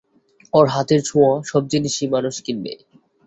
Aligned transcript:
ওর 0.53 0.65
হাতে 0.67 0.95
ছোঁয়া 1.07 1.31
সব 1.45 1.63
জিনিসই 1.71 2.07
মানুষ 2.15 2.35
কিনবে। 2.45 2.73